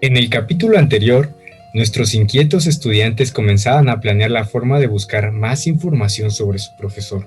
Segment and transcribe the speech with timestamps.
[0.00, 1.30] En el capítulo anterior,
[1.72, 7.26] nuestros inquietos estudiantes comenzaban a planear la forma de buscar más información sobre su profesor.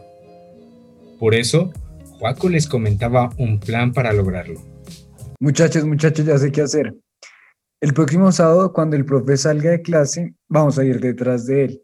[1.19, 1.71] Por eso,
[2.19, 4.61] Juaco les comentaba un plan para lograrlo.
[5.39, 6.93] Muchachos, muchachos, ya sé qué hacer.
[7.81, 11.83] El próximo sábado, cuando el profe salga de clase, vamos a ir detrás de él.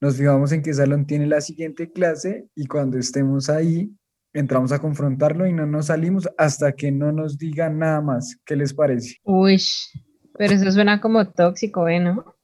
[0.00, 3.90] Nos fijamos en qué salón tiene la siguiente clase y cuando estemos ahí,
[4.32, 8.36] entramos a confrontarlo y no nos salimos hasta que no nos diga nada más.
[8.44, 9.16] ¿Qué les parece?
[9.24, 9.60] Uy,
[10.40, 12.00] pero eso suena como tóxico, ¿eh?
[12.00, 12.34] ¿No?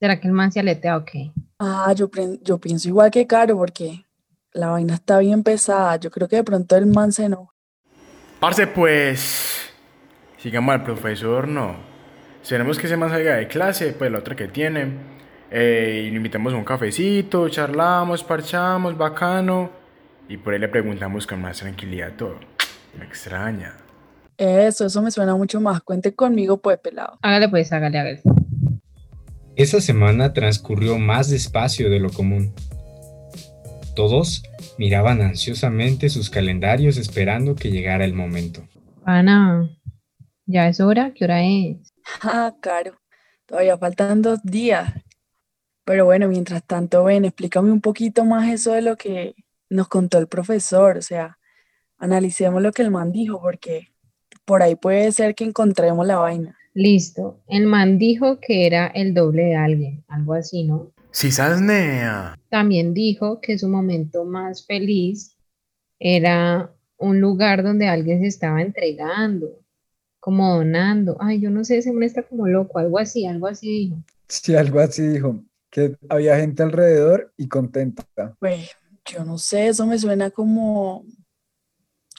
[0.00, 1.32] ¿Será que el man se aletea o qué?
[1.58, 2.08] Ah, yo,
[2.40, 4.06] yo pienso igual que Caro, porque
[4.54, 5.96] la vaina está bien pesada.
[5.96, 7.52] Yo creo que de pronto el man se enoja.
[8.40, 9.70] Parce, pues.
[10.38, 11.76] Sigamos al profesor, no.
[12.48, 14.94] Tenemos que se más salga de clase, pues la otra que tiene.
[15.50, 19.70] Eh, y le invitamos a un cafecito, charlamos, parchamos, bacano.
[20.26, 22.40] Y por ahí le preguntamos con más tranquilidad todo.
[22.98, 23.85] Me extraña.
[24.38, 25.82] Eso, eso me suena mucho más.
[25.82, 27.18] Cuente conmigo, pues, pelado.
[27.22, 28.22] Hágale, pues, hágale, hágale.
[29.56, 32.52] Esa semana transcurrió más despacio de lo común.
[33.94, 34.42] Todos
[34.76, 38.68] miraban ansiosamente sus calendarios esperando que llegara el momento.
[39.04, 39.70] Ana,
[40.44, 41.94] ya es hora, ¿qué hora es?
[42.22, 43.00] Ah, claro,
[43.46, 44.92] todavía faltan dos días.
[45.84, 49.34] Pero bueno, mientras tanto, ven, explícame un poquito más eso de lo que
[49.70, 50.98] nos contó el profesor.
[50.98, 51.38] O sea,
[51.96, 53.92] analicemos lo que el man dijo, porque
[54.46, 56.56] por ahí puede ser que encontremos la vaina.
[56.72, 57.40] Listo.
[57.48, 60.92] El man dijo que era el doble de alguien, algo así, ¿no?
[61.10, 62.38] Sí, Sasnea.
[62.48, 65.36] También dijo que su momento más feliz
[65.98, 69.48] era un lugar donde alguien se estaba entregando,
[70.20, 71.16] como donando.
[71.18, 73.96] Ay, yo no sé, se me está como loco, algo así, algo así dijo.
[74.28, 78.06] Sí, algo así dijo, que había gente alrededor y contenta.
[78.38, 78.70] Pues,
[79.06, 81.04] yo no sé, eso me suena como,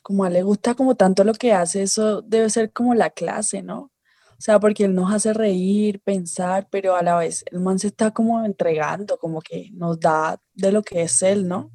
[0.07, 3.61] como a le gusta como tanto lo que hace, eso debe ser como la clase,
[3.61, 3.91] ¿no?
[4.29, 7.87] O sea, porque él nos hace reír, pensar, pero a la vez el man se
[7.87, 11.73] está como entregando, como que nos da de lo que es él, ¿no?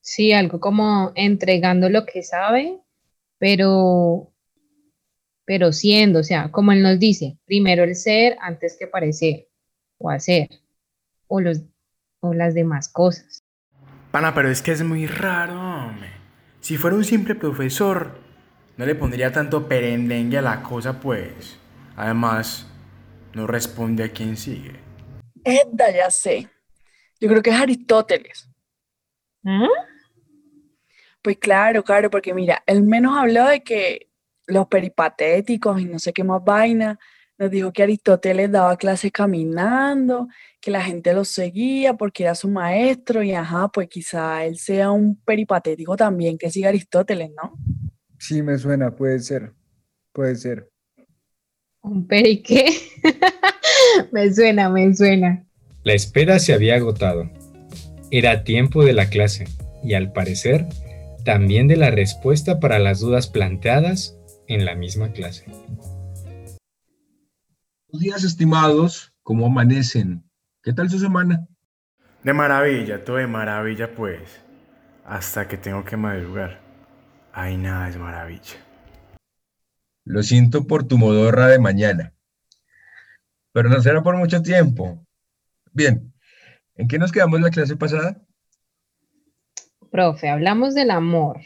[0.00, 2.80] Sí, algo como entregando lo que sabe,
[3.36, 4.32] pero
[5.44, 9.50] pero siendo, o sea, como él nos dice, primero el ser antes que parecer
[9.98, 10.48] o hacer
[11.26, 11.60] o, los,
[12.20, 13.44] o las demás cosas.
[14.10, 16.21] Pana, pero es que es muy raro, hombre.
[16.62, 18.12] Si fuera un simple profesor,
[18.76, 21.58] no le pondría tanto perendengue a la cosa, pues.
[21.96, 22.68] Además,
[23.34, 24.78] no responde a quien sigue.
[25.42, 26.48] Edda, ya sé.
[27.20, 28.48] Yo creo que es Aristóteles.
[29.44, 29.66] ¿Ah?
[31.20, 34.12] Pues claro, claro, porque mira, él menos habló de que
[34.46, 36.96] los peripatéticos y no sé qué más vaina.
[37.42, 40.28] Nos dijo que Aristóteles daba clases caminando,
[40.60, 44.92] que la gente lo seguía porque era su maestro y ajá, pues quizá él sea
[44.92, 47.58] un peripatético también que siga Aristóteles, ¿no?
[48.16, 49.54] Sí, me suena, puede ser,
[50.12, 50.70] puede ser.
[51.80, 52.76] ¿Un peri qué?
[54.12, 55.44] me suena, me suena.
[55.82, 57.28] La espera se había agotado.
[58.12, 59.48] Era tiempo de la clase
[59.82, 60.68] y al parecer
[61.24, 64.16] también de la respuesta para las dudas planteadas
[64.46, 65.46] en la misma clase.
[67.92, 69.12] Buenos días, estimados.
[69.22, 70.24] ¿Cómo amanecen?
[70.62, 71.46] ¿Qué tal su semana?
[72.22, 74.40] De maravilla, todo de maravilla, pues.
[75.04, 76.58] Hasta que tengo que madrugar.
[77.34, 78.56] Ay, nada es maravilla.
[80.06, 82.14] Lo siento por tu modorra de mañana.
[83.52, 85.06] Pero no será por mucho tiempo.
[85.70, 86.14] Bien,
[86.76, 88.22] ¿en qué nos quedamos la clase pasada?
[89.90, 91.42] Profe, hablamos del amor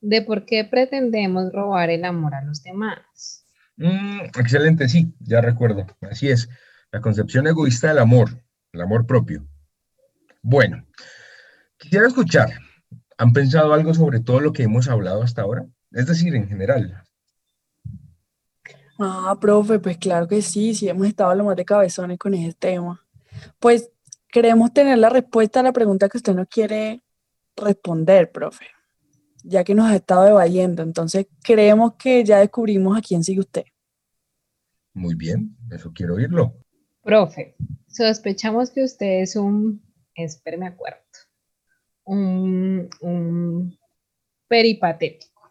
[0.00, 3.41] de por qué pretendemos robar el amor a los demás.
[3.76, 5.86] Mm, excelente, sí, ya recuerdo.
[6.02, 6.48] Así es,
[6.90, 8.30] la concepción egoísta del amor,
[8.72, 9.46] el amor propio.
[10.42, 10.86] Bueno,
[11.76, 12.50] quisiera escuchar.
[13.18, 15.66] ¿Han pensado algo sobre todo lo que hemos hablado hasta ahora?
[15.92, 17.02] Es decir, en general.
[18.98, 22.54] Ah, profe, pues claro que sí, sí hemos estado lo más de cabezones con ese
[22.54, 23.04] tema.
[23.58, 23.90] Pues
[24.28, 27.02] queremos tener la respuesta a la pregunta que usted no quiere
[27.56, 28.66] responder, profe
[29.42, 30.82] ya que nos ha estado evadiendo.
[30.82, 33.64] Entonces, creemos que ya descubrimos a quién sigue usted.
[34.94, 36.54] Muy bien, eso quiero oírlo.
[37.02, 37.56] Profe,
[37.88, 39.82] sospechamos que usted es un,
[40.14, 41.00] espérame acuerdo,
[42.04, 43.78] un, un
[44.46, 45.50] peripatético.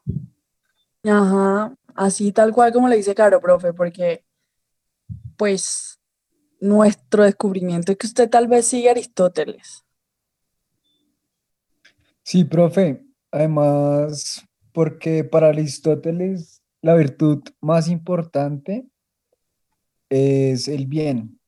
[1.04, 4.24] Ajá, así tal cual como le dice Caro, profe, porque
[5.36, 6.00] pues
[6.60, 9.84] nuestro descubrimiento es que usted tal vez sigue a Aristóteles.
[12.24, 18.88] Sí, profe, Además, porque para Aristóteles la virtud más importante
[20.10, 21.40] es el bien.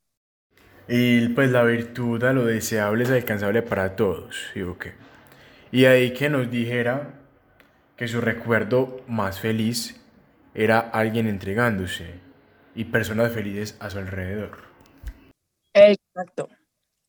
[0.87, 4.93] Y pues la virtud a lo deseable es alcanzable para todos, ¿sí o qué?
[5.71, 7.15] Y ahí que nos dijera
[7.97, 10.01] que su recuerdo más feliz
[10.53, 12.21] era alguien entregándose.
[12.75, 14.59] y personas felices a su alrededor.
[15.73, 16.49] Exacto.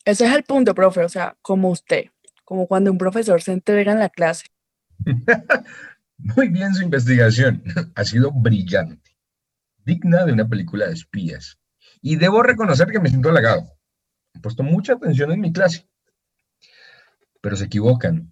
[0.04, 1.04] Ese es el punto, profe.
[1.04, 2.06] O sea, como usted,
[2.44, 4.46] como cuando un profesor se entrega en la clase.
[6.18, 7.62] Muy bien su investigación.
[7.94, 9.16] Ha sido brillante.
[9.84, 11.58] Digna de una película de espías.
[12.00, 13.64] Y debo reconocer que me siento halagado.
[14.34, 15.88] He puesto mucha atención en mi clase.
[17.40, 18.30] Pero se equivocan.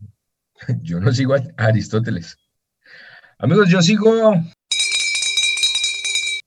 [0.83, 2.39] Yo no sigo a Aristóteles.
[3.39, 4.33] Amigos, yo sigo...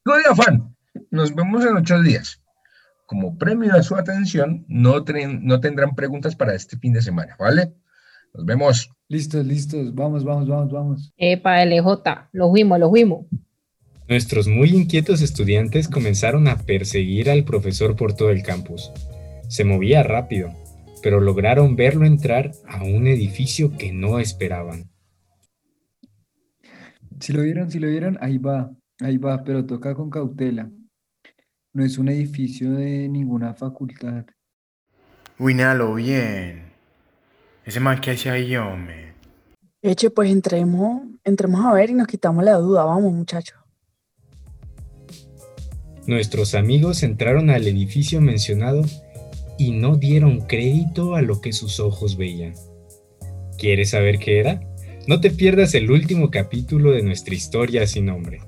[0.03, 0.77] Sigo de afán.
[1.11, 2.41] Nos vemos en ocho días.
[3.05, 5.03] Como premio a su atención, no,
[5.41, 7.75] no tendrán preguntas para este fin de semana, ¿vale?
[8.35, 8.91] Nos vemos.
[9.07, 9.95] Listos, listos.
[9.95, 11.13] Vamos, vamos, vamos, vamos.
[11.17, 13.25] Epa, LJ, lo fuimos, lo fuimos.
[14.07, 18.91] Nuestros muy inquietos estudiantes comenzaron a perseguir al profesor por todo el campus.
[19.47, 20.51] Se movía rápido,
[21.01, 24.89] pero lograron verlo entrar a un edificio que no esperaban.
[27.19, 30.69] Si lo vieron, si lo vieron, ahí va, ahí va, pero toca con cautela.
[31.73, 34.25] No es un edificio de ninguna facultad.
[35.39, 36.74] Uy, lo bien.
[37.65, 39.13] Ese man que hace ahí, hombre.
[39.81, 42.85] Eche, pues entremos, entremos a ver y nos quitamos la duda.
[42.85, 43.57] Vamos, muchachos.
[46.05, 48.83] Nuestros amigos entraron al edificio mencionado
[49.57, 52.53] y no dieron crédito a lo que sus ojos veían.
[53.57, 54.61] ¿Quieres saber qué era?
[55.07, 58.41] No te pierdas el último capítulo de nuestra historia sin nombre.